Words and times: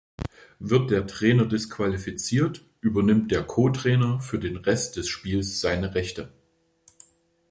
Wird 0.57 0.89
der 0.89 1.05
Trainer 1.05 1.45
disqualifiziert, 1.45 2.65
übernimmt 2.79 3.29
der 3.29 3.43
Co-Trainer 3.43 4.19
für 4.19 4.39
den 4.39 4.55
Rest 4.57 4.95
des 4.95 5.07
Spiels 5.07 5.61
seine 5.61 5.93
Rechte. 5.93 6.33